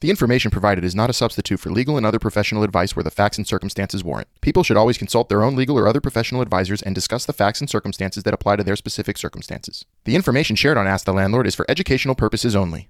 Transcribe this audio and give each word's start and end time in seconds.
The 0.00 0.08
information 0.08 0.50
provided 0.50 0.82
is 0.82 0.94
not 0.94 1.10
a 1.10 1.12
substitute 1.12 1.60
for 1.60 1.68
legal 1.68 1.98
and 1.98 2.06
other 2.06 2.18
professional 2.18 2.62
advice 2.62 2.96
where 2.96 3.02
the 3.02 3.10
facts 3.10 3.36
and 3.36 3.46
circumstances 3.46 4.02
warrant. 4.02 4.28
People 4.40 4.62
should 4.62 4.78
always 4.78 4.96
consult 4.96 5.28
their 5.28 5.42
own 5.42 5.54
legal 5.54 5.78
or 5.78 5.86
other 5.86 6.00
professional 6.00 6.40
advisors 6.40 6.80
and 6.80 6.94
discuss 6.94 7.26
the 7.26 7.34
facts 7.34 7.60
and 7.60 7.68
circumstances 7.68 8.22
that 8.22 8.32
apply 8.32 8.56
to 8.56 8.64
their 8.64 8.76
specific 8.76 9.18
circumstances. 9.18 9.84
The 10.06 10.16
information 10.16 10.56
shared 10.56 10.78
on 10.78 10.86
Ask 10.86 11.04
the 11.04 11.12
Landlord 11.12 11.46
is 11.46 11.54
for 11.54 11.66
educational 11.68 12.14
purposes 12.14 12.56
only. 12.56 12.88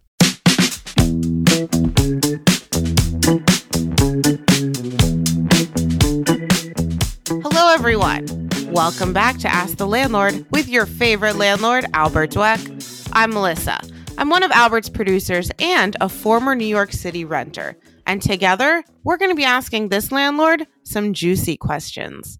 Hello, 7.43 7.75
everyone. 7.75 8.49
Welcome 8.69 9.13
back 9.13 9.39
to 9.39 9.49
Ask 9.49 9.79
the 9.79 9.89
Landlord 9.89 10.47
with 10.53 10.69
your 10.69 10.87
favorite 10.87 11.35
landlord, 11.35 11.87
Albert 11.93 12.31
Dweck. 12.31 13.09
I'm 13.13 13.31
Melissa. 13.31 13.81
I'm 14.21 14.29
one 14.29 14.43
of 14.43 14.51
Albert's 14.51 14.91
producers 14.91 15.51
and 15.59 15.97
a 15.99 16.07
former 16.07 16.55
New 16.55 16.67
York 16.67 16.93
City 16.93 17.25
renter. 17.25 17.75
And 18.07 18.21
together, 18.21 18.85
we're 19.03 19.17
going 19.17 19.31
to 19.31 19.35
be 19.35 19.47
asking 19.47 19.89
this 19.89 20.13
landlord 20.13 20.67
some 20.85 21.15
juicy 21.15 21.57
questions. 21.57 22.39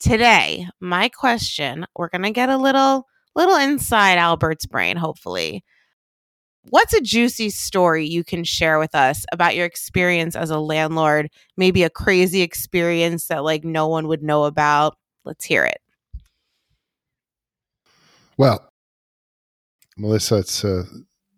Today, 0.00 0.66
my 0.80 1.08
question, 1.08 1.86
we're 1.94 2.08
going 2.08 2.24
to 2.24 2.32
get 2.32 2.48
a 2.48 2.56
little 2.56 3.06
little 3.36 3.54
inside 3.54 4.18
Albert's 4.18 4.66
brain 4.66 4.96
hopefully. 4.96 5.62
What's 6.68 6.94
a 6.94 7.00
juicy 7.00 7.50
story 7.50 8.08
you 8.08 8.24
can 8.24 8.42
share 8.42 8.80
with 8.80 8.96
us 8.96 9.24
about 9.30 9.54
your 9.54 9.66
experience 9.66 10.34
as 10.34 10.50
a 10.50 10.58
landlord? 10.58 11.30
Maybe 11.56 11.84
a 11.84 11.90
crazy 11.90 12.42
experience 12.42 13.28
that 13.28 13.44
like 13.44 13.62
no 13.62 13.86
one 13.86 14.08
would 14.08 14.24
know 14.24 14.46
about. 14.46 14.96
Let's 15.24 15.44
hear 15.44 15.64
it. 15.64 15.78
Well, 18.36 18.68
Melissa, 19.96 20.38
it's 20.38 20.64
uh, 20.64 20.82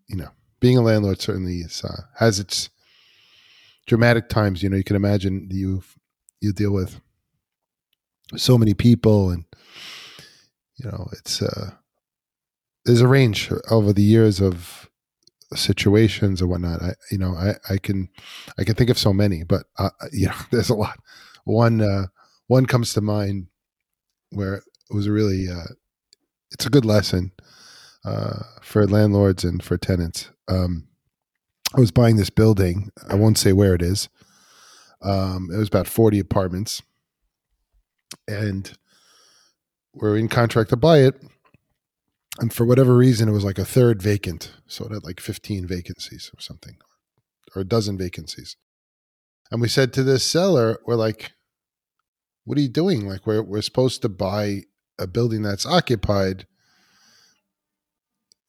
you 0.09 0.17
know, 0.17 0.31
being 0.61 0.79
a 0.79 0.83
landlord 0.83 1.21
certainly 1.21 1.59
is, 1.59 1.83
uh, 1.85 2.03
has 2.17 2.39
its 2.39 2.71
dramatic 3.87 4.29
times. 4.29 4.63
You 4.63 4.69
know, 4.69 4.77
you 4.77 4.85
can 4.85 4.97
imagine 4.97 5.49
you 5.51 5.83
you 6.41 6.53
deal 6.53 6.73
with 6.73 7.01
so 8.37 8.57
many 8.59 8.75
people, 8.75 9.31
and 9.31 9.45
you 10.77 10.91
know, 10.91 11.09
it's 11.13 11.43
uh, 11.43 11.73
there's 12.85 13.01
a 13.01 13.09
range 13.09 13.51
over 13.71 13.93
the 13.93 14.03
years 14.03 14.41
of 14.41 14.89
situations 15.55 16.41
or 16.41 16.47
whatnot. 16.47 16.83
I 16.83 16.95
you 17.11 17.19
know, 17.19 17.35
I 17.35 17.55
I 17.69 17.79
can 17.79 18.09
I 18.59 18.65
can 18.65 18.75
think 18.75 18.91
of 18.91 18.99
so 18.99 19.13
many, 19.13 19.45
but 19.45 19.65
uh, 19.79 19.91
you 20.13 20.27
know, 20.27 20.35
there's 20.51 20.71
a 20.71 20.75
lot. 20.75 20.99
One 21.45 21.81
uh, 21.81 22.07
one 22.47 22.67
comes 22.67 22.93
to 22.95 23.01
mind 23.01 23.49
where 24.31 24.55
it 24.55 24.65
was 24.95 25.07
a 25.07 25.13
really 25.13 25.49
uh, 25.49 25.73
it's 26.51 26.67
a 26.67 26.71
good 26.71 26.85
lesson 26.85 27.33
uh, 28.05 28.41
for 28.61 28.87
landlords 28.87 29.45
and 29.45 29.63
for 29.63 29.77
tenants. 29.77 30.31
Um, 30.49 30.89
I 31.75 31.81
was 31.81 31.91
buying 31.91 32.17
this 32.17 32.31
building. 32.31 32.91
I 33.09 33.15
won't 33.15 33.39
say 33.39 33.53
where 33.53 33.75
it 33.75 33.83
is. 33.83 34.09
Um, 35.01 35.49
it 35.53 35.57
was 35.57 35.69
about 35.69 35.87
40 35.87 36.19
apartments. 36.19 36.83
And 38.29 38.77
we're 39.95 40.17
in 40.17 40.29
contract 40.29 40.71
to 40.71 40.77
buy 40.77 40.99
it. 40.99 41.21
And 42.39 42.53
for 42.53 42.65
whatever 42.65 42.97
reason, 42.97 43.29
it 43.29 43.33
was 43.33 43.45
like 43.45 43.59
a 43.59 43.65
third 43.65 44.03
vacant. 44.03 44.53
So 44.67 44.85
it 44.85 44.93
had 44.93 45.05
like 45.05 45.21
15 45.21 45.67
vacancies 45.67 46.31
or 46.37 46.41
something, 46.41 46.77
or 47.55 47.63
a 47.63 47.65
dozen 47.65 47.99
vacancies. 47.99 48.57
And 49.51 49.61
we 49.61 49.69
said 49.69 49.93
to 49.93 50.03
this 50.03 50.25
seller, 50.25 50.79
we're 50.87 50.95
like, 50.95 51.33
what 52.45 52.57
are 52.57 52.63
you 52.63 52.71
doing? 52.71 53.07
Like, 53.07 53.27
we're, 53.27 53.43
we're 53.43 53.63
supposed 53.63 54.03
to 54.03 54.09
buy 54.09 54.63
a 54.99 55.07
building 55.07 55.43
that's 55.43 55.67
occupied 55.67 56.47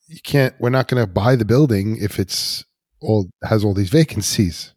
you 0.08 0.20
can't 0.24 0.54
we're 0.60 0.70
not 0.70 0.88
going 0.88 1.04
to 1.04 1.12
buy 1.12 1.36
the 1.36 1.46
building 1.46 1.98
if 2.00 2.20
it's 2.20 2.64
all 3.00 3.28
has 3.44 3.64
all 3.64 3.74
these 3.74 3.90
vacancies. 3.90 4.74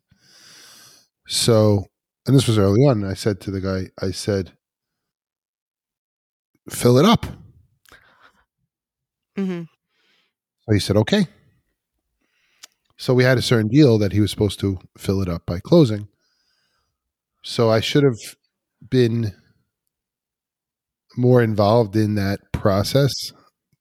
So 1.26 1.86
and 2.26 2.34
this 2.34 2.48
was 2.48 2.58
early 2.58 2.80
on 2.82 3.04
i 3.04 3.14
said 3.14 3.40
to 3.40 3.50
the 3.50 3.60
guy 3.60 3.90
i 4.04 4.10
said 4.10 4.52
fill 6.70 6.98
it 6.98 7.04
up. 7.04 7.26
Mm-hmm. 9.36 9.62
so 10.62 10.72
he 10.72 10.80
said 10.80 10.96
okay. 10.96 11.26
So 12.96 13.12
we 13.12 13.24
had 13.24 13.36
a 13.36 13.42
certain 13.42 13.68
deal 13.68 13.98
that 13.98 14.12
he 14.12 14.20
was 14.20 14.30
supposed 14.30 14.58
to 14.60 14.78
fill 14.96 15.20
it 15.20 15.28
up 15.28 15.44
by 15.46 15.60
closing. 15.60 16.08
So 17.42 17.70
i 17.70 17.80
should 17.80 18.04
have 18.04 18.36
been 18.88 19.32
more 21.16 21.42
involved 21.42 21.96
in 21.96 22.14
that 22.14 22.40
process. 22.52 23.12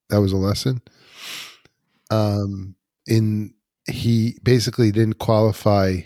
That 0.09 0.21
was 0.21 0.31
a 0.31 0.37
lesson 0.37 0.81
um, 2.11 2.75
in 3.07 3.53
he 3.89 4.37
basically 4.43 4.91
didn't 4.91 5.19
qualify 5.19 6.01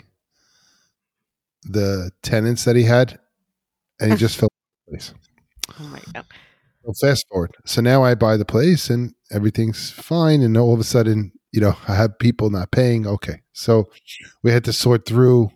the 1.64 2.10
tenants 2.22 2.64
that 2.64 2.76
he 2.76 2.84
had, 2.84 3.18
and 4.00 4.12
he 4.12 4.16
just 4.16 4.38
the 4.40 4.48
place. 4.88 5.14
Oh 5.78 5.84
my 5.84 6.00
god. 6.12 6.24
So 6.84 6.92
fast 7.06 7.26
forward. 7.28 7.56
So 7.66 7.80
now 7.80 8.02
I 8.02 8.14
buy 8.14 8.36
the 8.36 8.44
place 8.44 8.88
and 8.88 9.14
everything's 9.30 9.90
fine, 9.90 10.42
and 10.42 10.56
all 10.56 10.74
of 10.74 10.80
a 10.80 10.84
sudden, 10.84 11.32
you 11.52 11.60
know, 11.60 11.76
I 11.88 11.94
have 11.94 12.18
people 12.18 12.50
not 12.50 12.70
paying. 12.70 13.06
Okay, 13.06 13.42
so 13.52 13.90
we 14.42 14.50
had 14.50 14.64
to 14.64 14.72
sort 14.72 15.06
through 15.06 15.50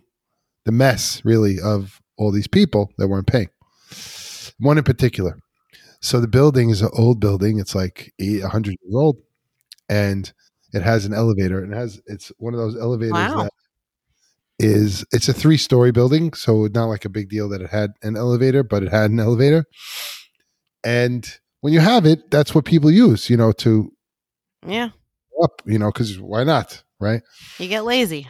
the 0.65 0.71
mess, 0.71 1.23
really, 1.23 1.59
of 1.59 2.01
all 2.17 2.31
these 2.31 2.47
people 2.47 2.91
that 2.97 3.07
weren't 3.07 3.27
paying. 3.27 3.49
One 4.59 4.77
in 4.77 4.83
particular. 4.83 5.37
So 6.01 6.21
the 6.21 6.27
building 6.27 6.69
is 6.69 6.81
an 6.81 6.89
old 6.93 7.19
building. 7.19 7.59
It's 7.59 7.75
like 7.75 8.13
100 8.19 8.75
years 8.81 8.95
old 8.95 9.17
and 9.89 10.31
it 10.73 10.81
has 10.81 11.05
an 11.05 11.13
elevator 11.13 11.63
and 11.63 11.73
it 11.73 11.75
has 11.75 12.01
it's 12.07 12.31
one 12.37 12.53
of 12.53 12.59
those 12.59 12.75
elevators 12.79 13.13
Wow. 13.13 13.43
that 13.43 13.51
is 14.59 15.05
it's 15.11 15.27
a 15.27 15.33
three 15.33 15.57
story 15.57 15.91
building 15.91 16.31
so 16.33 16.67
not 16.73 16.85
like 16.85 17.03
a 17.05 17.09
big 17.09 17.29
deal 17.29 17.49
that 17.49 17.61
it 17.61 17.69
had 17.69 17.91
an 18.03 18.15
elevator 18.15 18.63
but 18.63 18.83
it 18.83 18.89
had 18.91 19.11
an 19.11 19.19
elevator 19.19 19.65
and 20.83 21.39
when 21.61 21.73
you 21.73 21.79
have 21.81 22.05
it 22.05 22.29
that's 22.31 22.55
what 22.55 22.63
people 22.65 22.89
use 22.89 23.29
you 23.29 23.35
know 23.37 23.51
to 23.51 23.91
Yeah. 24.65 24.89
up 25.43 25.61
you 25.65 25.77
know 25.77 25.91
because 25.91 26.19
why 26.19 26.43
not 26.45 26.81
right 26.99 27.21
You 27.59 27.67
get 27.67 27.83
lazy. 27.85 28.27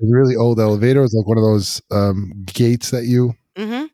a 0.00 0.04
really 0.06 0.34
old 0.36 0.58
elevator 0.58 1.02
is 1.02 1.14
like 1.14 1.26
one 1.28 1.38
of 1.38 1.44
those 1.44 1.80
um, 1.90 2.32
gates 2.46 2.90
that 2.90 3.04
you 3.04 3.34
Mm-hmm. 3.56 3.86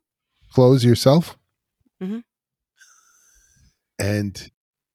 close 0.52 0.84
yourself 0.84 1.36
Mhm. 2.00 2.22
and 3.98 4.50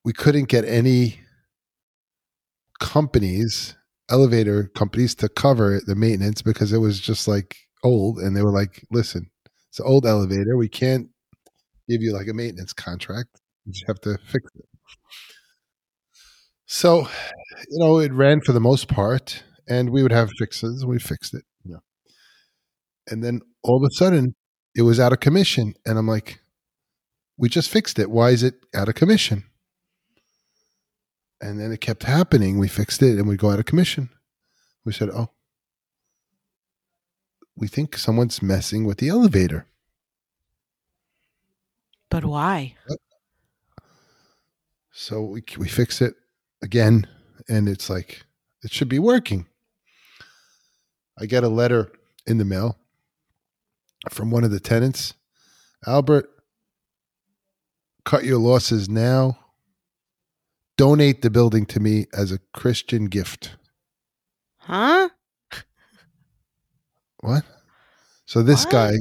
we 0.05 0.13
couldn't 0.13 0.47
get 0.47 0.63
any 0.65 1.19
companies 2.83 3.75
elevator 4.09 4.69
companies 4.75 5.15
to 5.15 5.29
cover 5.29 5.79
the 5.87 5.95
maintenance 5.95 6.41
because 6.41 6.71
it 6.71 6.77
was 6.77 6.99
just 6.99 7.27
like 7.27 7.55
old 7.83 8.19
and 8.19 8.35
they 8.35 8.43
were 8.43 8.51
like 8.51 8.85
listen 8.91 9.31
it's 9.73 9.79
an 9.79 9.87
old 9.87 10.05
elevator. 10.05 10.55
We 10.55 10.69
can't 10.69 11.09
give 11.89 12.03
you 12.03 12.13
like 12.13 12.27
a 12.27 12.33
maintenance 12.33 12.73
contract. 12.73 13.41
You 13.65 13.73
have 13.87 13.99
to 14.01 14.19
fix 14.23 14.45
it. 14.53 14.65
So 16.67 17.07
you 17.69 17.79
know 17.79 17.97
it 17.97 18.13
ran 18.13 18.41
for 18.41 18.51
the 18.51 18.59
most 18.59 18.87
part 18.87 19.41
and 19.67 19.89
we 19.89 20.03
would 20.03 20.11
have 20.11 20.29
fixes. 20.37 20.83
And 20.83 20.91
we 20.91 20.99
fixed 20.99 21.33
it 21.33 21.43
know. 21.65 21.79
And 23.09 23.23
then 23.23 23.41
all 23.63 23.77
of 23.77 23.89
a 23.89 23.95
sudden 23.95 24.35
it 24.75 24.83
was 24.83 24.99
out 24.99 25.11
of 25.11 25.19
commission 25.19 25.73
and 25.87 25.97
i'm 25.97 26.07
like 26.07 26.39
we 27.35 27.49
just 27.49 27.71
fixed 27.71 27.97
it. 27.97 28.11
Why 28.11 28.29
is 28.29 28.43
it 28.43 28.53
out 28.75 28.89
of 28.89 28.93
commission 28.93 29.45
and 31.43 31.59
then 31.59 31.73
it 31.73 31.81
kept 31.81 32.03
happening. 32.03 32.57
We 32.57 32.69
fixed 32.69 33.01
it 33.01 33.19
and 33.19 33.27
we 33.27 33.35
go 33.35 33.51
out 33.51 33.59
of 33.59 33.65
commission. 33.65 34.09
We 34.85 34.93
said 34.93 35.09
oh. 35.09 35.29
We 37.55 37.67
think 37.67 37.97
someone's 37.97 38.41
messing 38.41 38.85
with 38.85 38.97
the 38.97 39.09
elevator. 39.09 39.67
But 42.09 42.23
why? 42.23 42.75
so 44.91 45.21
we 45.21 45.43
we 45.57 45.67
fix 45.67 46.01
it 46.01 46.15
again 46.61 47.07
and 47.49 47.67
it's 47.67 47.89
like 47.89 48.23
it 48.63 48.71
should 48.71 48.89
be 48.89 48.99
working. 48.99 49.47
I 51.19 51.25
get 51.25 51.43
a 51.43 51.49
letter 51.49 51.91
in 52.25 52.37
the 52.37 52.45
mail 52.45 52.77
from 54.09 54.31
one 54.31 54.45
of 54.45 54.51
the 54.51 54.61
tenants. 54.61 55.13
Albert 55.85 56.29
cut 58.05 58.23
your 58.23 58.39
losses 58.39 58.87
now 58.87 59.42
donate 60.77 61.21
the 61.21 61.29
building 61.29 61.65
to 61.65 61.79
me 61.79 62.05
as 62.13 62.31
a 62.31 62.39
christian 62.53 63.05
gift 63.05 63.55
Huh? 64.57 65.09
what 67.21 67.43
so 68.25 68.41
this 68.41 68.65
What? 68.65 68.71
guy 68.71 68.91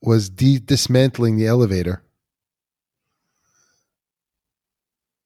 was 0.00 0.28
de- 0.30 0.58
dismantling 0.58 1.36
the 1.36 1.46
elevator 1.46 2.02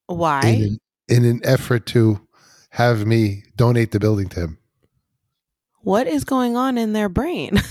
in 0.09 0.17
Why? 0.17 0.47
an, 0.49 0.79
in 1.09 1.25
an 1.25 1.41
effort 1.45 1.87
to 1.87 2.27
have 2.71 3.07
me 3.07 3.43
donate 3.57 3.93
the 3.93 4.01
building 4.01 4.29
to 4.31 4.41
him 4.41 4.59
What 5.81 6.07
is 6.09 6.25
going 6.25 6.57
on 6.57 6.77
in 6.79 6.93
their 6.93 7.09
brain? 7.09 7.59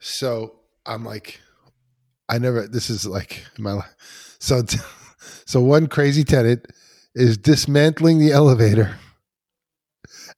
So 0.00 0.60
I'm 0.86 1.04
like, 1.04 1.40
I 2.28 2.38
never. 2.38 2.66
This 2.66 2.88
is 2.88 3.04
like 3.04 3.44
my. 3.58 3.74
li- 3.74 3.82
So, 4.38 4.62
so 5.18 5.60
one 5.60 5.86
crazy 5.86 6.24
tenant 6.24 6.66
is 7.14 7.36
dismantling 7.36 8.18
the 8.18 8.32
elevator, 8.32 8.96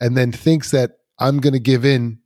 and 0.01 0.17
then 0.17 0.33
thinks 0.33 0.71
that 0.71 0.99
I'm 1.19 1.39
going 1.39 1.53
to 1.53 1.61
give 1.61 1.85
in 1.85 2.19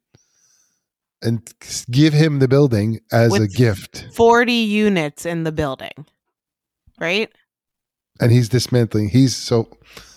and 1.24 1.52
give 1.90 2.12
him 2.12 2.38
the 2.38 2.46
building 2.46 3.00
as 3.10 3.34
a 3.34 3.48
gift. 3.48 4.08
40 4.14 4.52
units 4.52 5.26
in 5.26 5.44
the 5.44 5.52
building. 5.52 6.06
Right? 7.00 7.32
And 8.20 8.30
he's 8.30 8.48
dismantling. 8.48 9.08
He's 9.08 9.34
so, 9.34 9.68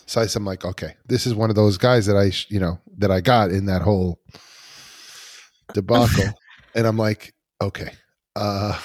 so 0.06 0.22
I'm 0.36 0.46
like, 0.46 0.66
okay, 0.66 0.96
this 1.08 1.26
is 1.26 1.34
one 1.34 1.50
of 1.50 1.56
those 1.56 1.78
guys 1.78 2.06
that 2.06 2.18
I, 2.18 2.32
you 2.50 2.60
know, 2.60 2.80
that 2.98 3.10
I 3.10 3.22
got 3.22 3.50
in 3.50 3.66
that 3.66 3.82
whole 3.82 4.20
debacle. 5.74 6.34
and 6.76 6.86
I'm 6.86 6.98
like, 6.98 7.34
okay. 7.62 7.92
Uh, 8.36 8.78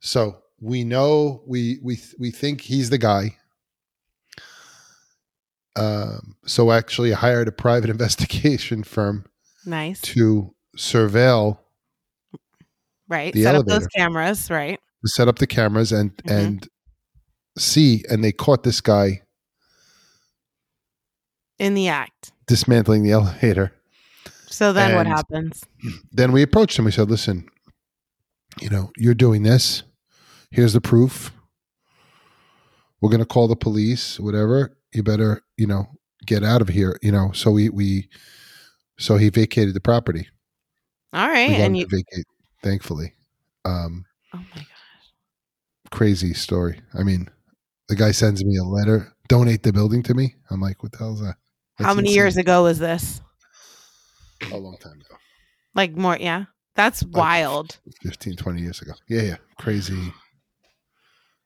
so 0.00 0.41
we 0.62 0.84
know, 0.84 1.42
we, 1.46 1.78
we, 1.82 1.98
we 2.18 2.30
think 2.30 2.60
he's 2.62 2.88
the 2.90 2.98
guy. 2.98 3.36
Um, 5.74 6.36
so 6.46 6.70
actually 6.70 7.12
I 7.12 7.16
hired 7.16 7.48
a 7.48 7.52
private 7.52 7.90
investigation 7.96 8.82
firm 8.84 9.24
Nice. 9.66 10.00
to 10.02 10.54
surveil 10.76 11.58
Right. 13.08 13.34
Set 13.36 13.54
up 13.54 13.66
those 13.66 13.86
cameras, 13.88 14.50
right? 14.50 14.78
to 15.04 15.08
set 15.08 15.26
up 15.28 15.38
the 15.38 15.46
cameras 15.46 15.90
and 15.92 16.16
Mhm. 16.18 16.30
and 16.38 16.68
see 17.58 18.04
and 18.08 18.22
they 18.22 18.32
caught 18.32 18.62
this 18.62 18.80
guy 18.80 19.22
In 21.58 21.74
the 21.74 21.88
act. 21.88 22.32
dismantling 22.46 23.02
the 23.02 23.10
elevator 23.18 23.72
So 24.46 24.72
then 24.72 24.94
what 24.94 25.06
happens? 25.06 25.64
then 26.12 26.30
we 26.32 26.42
approached 26.42 26.78
him 26.78 26.84
we 26.84 26.92
said 26.92 27.10
listen 27.10 27.48
you 28.60 28.70
know 28.70 28.90
you're 28.96 29.14
doing 29.14 29.42
this 29.42 29.82
here's 30.52 30.72
the 30.74 30.80
proof 30.80 31.32
we're 33.00 33.10
going 33.10 33.18
to 33.20 33.26
call 33.26 33.48
the 33.48 33.56
police 33.56 34.20
whatever 34.20 34.76
you 34.92 35.02
better 35.02 35.42
you 35.56 35.66
know 35.66 35.86
get 36.26 36.44
out 36.44 36.60
of 36.62 36.68
here 36.68 36.98
you 37.02 37.10
know 37.10 37.32
so 37.32 37.50
we 37.50 37.68
we 37.68 38.08
so 38.98 39.16
he 39.16 39.28
vacated 39.28 39.74
the 39.74 39.80
property 39.80 40.28
All 41.12 41.28
right. 41.28 41.50
And 41.50 41.76
you 41.76 41.86
vacate 41.86 42.26
thankfully 42.62 43.14
um 43.64 44.04
Oh 44.34 44.38
my 44.38 44.60
god. 44.62 44.66
crazy 45.90 46.32
story 46.34 46.80
i 46.94 47.02
mean 47.02 47.28
the 47.88 47.96
guy 47.96 48.12
sends 48.12 48.44
me 48.44 48.56
a 48.56 48.64
letter 48.64 49.12
donate 49.28 49.62
the 49.62 49.72
building 49.72 50.02
to 50.04 50.14
me 50.14 50.36
i'm 50.50 50.60
like 50.60 50.82
what 50.82 50.92
the 50.92 50.98
hell 50.98 51.14
is 51.14 51.20
that 51.20 51.36
How 51.78 51.94
many 51.94 52.08
insane. 52.08 52.14
years 52.14 52.36
ago 52.36 52.62
was 52.64 52.78
this? 52.78 53.20
a 54.52 54.56
long 54.56 54.76
time 54.78 54.94
ago 55.00 55.16
Like 55.74 55.94
more 55.96 56.16
yeah. 56.18 56.44
That's 56.74 57.04
wild. 57.04 57.78
15 58.02 58.36
20 58.36 58.60
years 58.62 58.80
ago 58.82 58.92
yeah 59.08 59.22
yeah 59.22 59.36
crazy 59.58 60.12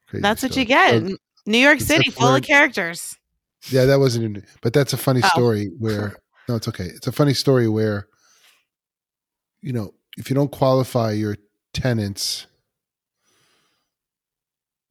crazy 0.06 0.23
That's 0.23 0.43
what 0.43 0.56
you 0.56 0.64
get. 0.64 1.06
So, 1.08 1.17
New 1.47 1.58
York 1.58 1.81
City 1.81 2.11
full 2.11 2.35
of 2.35 2.43
characters. 2.43 3.17
yeah 3.70 3.85
that 3.87 3.99
wasn't 3.99 4.44
but 4.62 4.73
that's 4.73 4.93
a 4.93 4.97
funny 4.97 5.20
Oh. 5.25 5.29
story 5.29 5.70
where 5.79 6.14
no 6.49 6.56
it's 6.56 6.69
okay 6.69 6.85
it's 6.87 7.06
a 7.06 7.12
funny 7.12 7.35
story 7.35 7.69
where 7.69 8.06
you 9.61 9.73
know 9.73 9.93
if 10.19 10.29
you 10.31 10.35
don't 10.35 10.50
qualify 10.53 11.11
your 11.12 11.37
tenants 11.73 12.47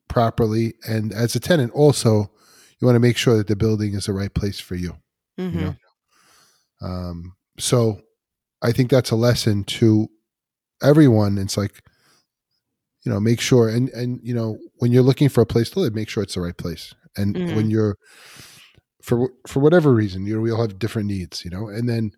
properly 0.08 0.74
and 0.88 1.12
as 1.14 1.36
a 1.36 1.40
tenant 1.40 1.72
also 1.74 2.32
you 2.80 2.86
want 2.86 2.96
to 2.96 3.00
make 3.00 3.18
sure 3.18 3.38
that 3.38 3.48
the 3.48 3.56
building 3.56 3.94
is 3.94 4.06
the 4.06 4.14
right 4.14 4.34
place 4.34 4.60
for 4.60 4.76
you 4.76 4.96
Mhm. 5.38 5.54
you 5.54 5.62
know 5.62 5.76
um 6.82 7.36
so 7.60 8.02
i 8.62 8.72
think 8.72 8.90
that's 8.90 9.12
a 9.12 9.16
lesson 9.16 9.64
to 9.64 10.08
everyone 10.82 11.38
it's 11.38 11.58
like 11.58 11.82
you 13.06 13.12
know 13.12 13.20
make 13.20 13.40
sure 13.40 13.70
and 13.70 13.90
and 13.90 14.20
you 14.24 14.34
know 14.34 14.58
when 14.80 14.92
you're 14.92 15.04
looking 15.04 15.30
for 15.30 15.42
a 15.42 15.46
place 15.46 15.70
to 15.70 15.80
live 15.80 15.94
make 15.94 16.10
sure 16.10 16.24
it's 16.24 16.34
the 16.36 16.42
right 16.42 16.58
place 16.58 16.94
and 17.16 17.36
Mhm. 17.36 17.56
when 17.56 17.70
you're 17.70 17.96
for 19.02 19.30
for 19.48 19.60
whatever 19.60 19.94
reason 19.94 20.26
you 20.26 20.36
know 20.36 20.42
we 20.42 20.52
all 20.52 20.62
have 20.62 20.80
different 20.80 21.08
needs 21.08 21.46
you 21.46 21.52
know 21.52 21.68
and 21.68 21.88
then 21.88 22.12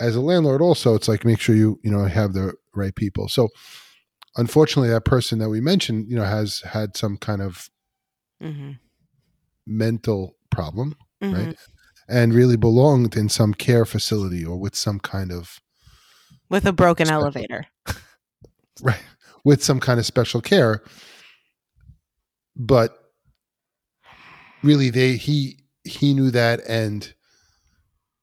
as 0.00 0.16
a 0.16 0.20
landlord 0.20 0.62
also 0.62 0.94
it's 0.94 1.08
like 1.08 1.24
make 1.24 1.38
sure 1.40 1.54
you 1.54 1.78
you 1.84 1.90
know 1.90 2.04
have 2.06 2.32
the 2.32 2.54
right 2.74 2.94
people 2.94 3.28
so 3.28 3.48
unfortunately 4.36 4.88
that 4.88 5.04
person 5.04 5.38
that 5.38 5.50
we 5.50 5.60
mentioned 5.60 6.06
you 6.08 6.16
know 6.16 6.24
has 6.24 6.60
had 6.60 6.96
some 6.96 7.16
kind 7.18 7.42
of 7.42 7.68
Mhm. 8.42 8.78
mental 9.66 10.34
problem 10.50 10.96
Mhm. 11.22 11.32
right 11.34 11.56
and 12.08 12.32
really 12.32 12.56
belonged 12.56 13.14
in 13.16 13.28
some 13.28 13.52
care 13.52 13.84
facility 13.84 14.42
or 14.44 14.56
with 14.56 14.74
some 14.74 14.98
kind 14.98 15.30
of 15.30 15.60
With 16.48 16.64
a 16.66 16.72
broken 16.72 17.10
elevator. 17.10 17.66
right 18.82 19.02
with 19.48 19.64
some 19.64 19.80
kind 19.80 19.98
of 19.98 20.04
special 20.04 20.42
care 20.42 20.82
but 22.54 22.90
really 24.62 24.90
they 24.90 25.16
he 25.16 25.56
he 25.84 26.12
knew 26.12 26.30
that 26.30 26.60
and 26.68 27.14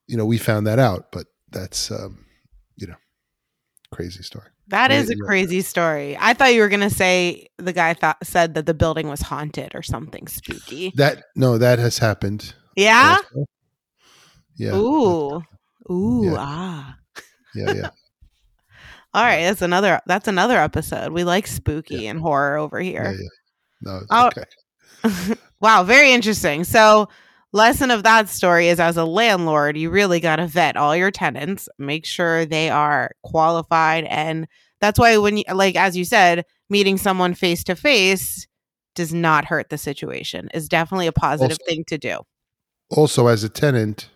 you 0.05 0.15
know 0.15 0.25
we 0.25 0.37
found 0.37 0.67
that 0.67 0.77
out 0.77 1.11
but 1.11 1.25
that's 1.51 1.89
um 1.89 2.25
you 2.77 2.85
know 2.85 2.93
crazy 3.91 4.21
story 4.21 4.49
That 4.67 4.91
is 4.91 5.09
a 5.09 5.15
crazy 5.25 5.61
story. 5.61 6.17
I 6.19 6.33
thought 6.35 6.53
you 6.53 6.61
were 6.61 6.69
gonna 6.69 6.89
say 6.91 7.47
the 7.57 7.73
guy 7.73 7.93
thought 7.95 8.17
said 8.23 8.53
that 8.55 8.65
the 8.65 8.73
building 8.73 9.07
was 9.07 9.21
haunted 9.21 9.71
or 9.73 9.81
something 9.81 10.27
spooky. 10.27 10.91
that 10.95 11.23
no 11.35 11.57
that 11.57 11.79
has 11.79 11.97
happened 11.97 12.53
Yeah. 12.75 13.17
also. 13.33 13.45
yeah 14.57 14.75
Ooh. 14.75 15.41
Ooh. 15.89 16.23
Yeah. 16.25 16.37
Ah. 16.39 16.97
yeah 17.55 17.73
yeah 17.73 17.89
All 19.15 19.23
right. 19.23 19.43
That's 19.43 19.61
another. 19.63 19.99
That's 20.05 20.27
another 20.27 20.57
episode. 20.59 21.11
We 21.13 21.23
like 21.23 21.47
spooky 21.47 22.05
and 22.07 22.19
horror 22.19 22.57
over 22.57 22.79
here. 22.79 23.15
yeah. 23.17 23.27
no 23.81 24.01
Oh. 24.11 24.27
okay 24.27 25.35
wow. 25.61 25.83
Very 25.83 26.11
interesting. 26.13 26.63
So. 26.63 27.09
Lesson 27.53 27.89
of 27.89 28.03
that 28.03 28.27
story 28.27 28.67
is 28.67 28.81
as 28.81 28.97
a 28.97 29.05
landlord, 29.05 29.77
you 29.77 29.89
really 29.89 30.19
got 30.19 30.35
to 30.37 30.45
vet 30.47 30.75
all 30.75 30.93
your 30.93 31.09
tenants, 31.09 31.69
make 31.79 32.05
sure 32.05 32.45
they 32.45 32.69
are 32.69 33.11
qualified. 33.23 34.03
And 34.03 34.45
that's 34.81 34.99
why, 34.99 35.15
when 35.19 35.37
you, 35.37 35.45
like, 35.53 35.77
as 35.77 35.95
you 35.95 36.03
said, 36.03 36.43
meeting 36.69 36.97
someone 36.97 37.33
face 37.33 37.63
to 37.65 37.75
face 37.77 38.45
does 38.93 39.13
not 39.13 39.45
hurt 39.45 39.69
the 39.69 39.77
situation, 39.77 40.49
is 40.53 40.67
definitely 40.67 41.07
a 41.07 41.13
positive 41.13 41.51
Also- 41.61 41.65
thing 41.65 41.85
to 41.87 41.97
do. 41.97 42.17
also 42.89 43.27
as 43.27 43.45
a 43.45 43.49
tenant 43.49 44.09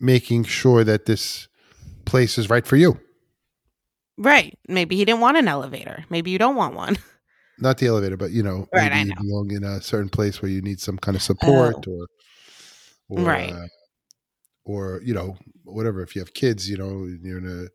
making 0.00 0.42
sure 0.44 0.82
that 0.84 1.06
this 1.06 1.46
place 2.04 2.38
is 2.38 2.50
right 2.50 2.66
for 2.66 2.76
you 2.76 2.98
Right. 4.16 4.56
Maybe 4.68 4.94
he 4.96 5.04
didn't 5.04 5.20
want 5.20 5.36
an 5.36 5.48
elevator. 5.48 6.04
Maybe 6.08 6.30
you 6.30 6.38
don't 6.38 6.54
want 6.56 6.74
one. 6.76 6.96
not 7.58 7.78
the 7.78 7.86
elevator 7.86 8.16
but 8.16 8.32
you 8.32 8.42
know 8.42 8.66
Right, 8.72 8.90
maybe 8.90 8.96
I 8.96 9.02
you 9.02 9.08
know. 9.10 9.14
belong 9.22 9.52
in 9.52 9.62
a 9.64 9.80
certain 9.80 10.08
place 10.08 10.42
where 10.42 10.50
you 10.50 10.60
need 10.60 10.80
some 10.80 10.98
kind 10.98 11.16
of 11.16 11.22
support 11.22 11.86
or 11.86 12.06
or 13.08 13.24
Right. 13.24 13.52
uh, 13.52 13.66
or 14.64 15.00
you 15.04 15.14
know 15.14 15.36
whatever 15.64 16.02
if 16.02 16.14
you 16.16 16.20
have 16.20 16.34
kids 16.34 16.68
you 16.68 16.76
know 16.76 17.06
you're 17.22 17.38
in 17.38 17.46
a 17.46 17.68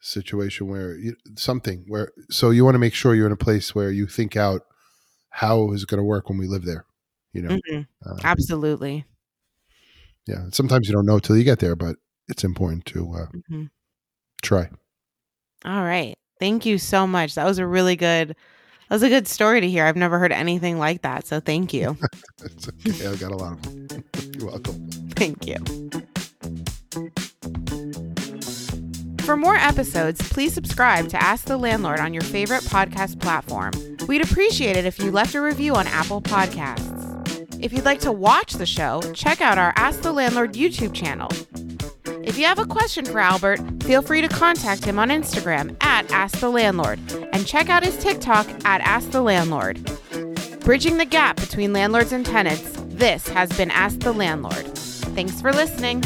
situation 0.00 0.68
where 0.68 0.96
you, 0.96 1.16
something 1.36 1.84
where 1.88 2.12
so 2.30 2.50
you 2.50 2.64
want 2.64 2.74
to 2.74 2.78
make 2.78 2.94
sure 2.94 3.14
you're 3.14 3.26
in 3.26 3.32
a 3.32 3.36
place 3.36 3.74
where 3.74 3.90
you 3.90 4.06
think 4.06 4.36
out 4.36 4.62
how 5.30 5.72
is 5.72 5.82
it 5.82 5.88
going 5.88 5.98
to 5.98 6.04
work 6.04 6.28
when 6.28 6.38
we 6.38 6.46
live 6.46 6.64
there 6.64 6.86
you 7.32 7.42
know 7.42 7.58
Mhm. 7.68 7.86
uh, 8.06 8.16
Absolutely. 8.22 9.04
yeah 10.26 10.44
sometimes 10.52 10.88
you 10.88 10.94
don't 10.94 11.06
know 11.06 11.18
till 11.18 11.36
you 11.36 11.44
get 11.44 11.58
there 11.58 11.76
but 11.76 11.96
it's 12.30 12.44
important 12.44 12.84
to 12.86 13.12
uh, 13.14 13.26
hmm 13.48 13.64
try 14.42 14.68
All 15.66 15.82
right. 15.82 16.16
Thank 16.38 16.64
you 16.64 16.78
so 16.78 17.06
much. 17.06 17.34
That 17.34 17.44
was 17.44 17.58
a 17.58 17.66
really 17.66 17.96
good 17.96 18.30
that 18.30 18.94
was 18.96 19.02
a 19.02 19.08
good 19.10 19.28
story 19.28 19.60
to 19.60 19.68
hear. 19.68 19.84
I've 19.84 19.96
never 19.96 20.18
heard 20.18 20.32
anything 20.32 20.78
like 20.78 21.02
that. 21.02 21.26
So 21.26 21.40
thank 21.40 21.72
you. 21.74 21.96
It's 22.42 22.68
okay. 22.68 23.06
I 23.06 23.16
got 23.16 23.32
a 23.32 23.36
lot 23.36 23.52
of 23.52 23.62
them. 23.62 24.04
You're 24.34 24.46
welcome. 24.46 24.88
thank 25.14 25.46
you. 25.46 25.56
For 29.20 29.36
more 29.36 29.56
episodes, 29.56 30.26
please 30.30 30.54
subscribe 30.54 31.08
to 31.10 31.22
Ask 31.22 31.44
the 31.44 31.58
Landlord 31.58 32.00
on 32.00 32.14
your 32.14 32.22
favorite 32.22 32.62
podcast 32.62 33.20
platform. 33.20 33.72
We'd 34.08 34.22
appreciate 34.24 34.76
it 34.76 34.86
if 34.86 34.98
you 34.98 35.10
left 35.12 35.34
a 35.34 35.40
review 35.42 35.74
on 35.74 35.86
Apple 35.86 36.22
Podcasts. 36.22 36.98
If 37.62 37.72
you'd 37.74 37.84
like 37.84 38.00
to 38.00 38.10
watch 38.12 38.54
the 38.54 38.64
show, 38.66 39.02
check 39.12 39.40
out 39.42 39.58
our 39.58 39.74
Ask 39.76 40.00
the 40.00 40.12
Landlord 40.12 40.54
YouTube 40.54 40.94
channel. 40.94 41.28
If 42.30 42.38
you 42.38 42.44
have 42.44 42.60
a 42.60 42.64
question 42.64 43.04
for 43.04 43.18
Albert, 43.18 43.58
feel 43.82 44.02
free 44.02 44.20
to 44.20 44.28
contact 44.28 44.84
him 44.84 45.00
on 45.00 45.08
Instagram 45.08 45.76
at 45.82 46.08
Ask 46.12 46.38
the 46.38 46.48
Landlord 46.48 47.00
and 47.32 47.44
check 47.44 47.68
out 47.68 47.84
his 47.84 47.96
TikTok 47.96 48.46
at 48.64 48.80
Ask 48.82 49.10
the 49.10 49.20
Landlord. 49.20 49.80
Bridging 50.60 50.96
the 50.96 51.04
gap 51.04 51.40
between 51.40 51.72
landlords 51.72 52.12
and 52.12 52.24
tenants, 52.24 52.70
this 52.86 53.26
has 53.30 53.50
been 53.56 53.72
Ask 53.72 53.98
the 53.98 54.12
Landlord. 54.12 54.64
Thanks 54.76 55.40
for 55.40 55.52
listening. 55.52 56.02